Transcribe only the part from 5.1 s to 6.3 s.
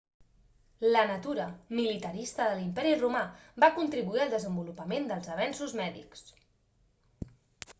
dels avenços mèdics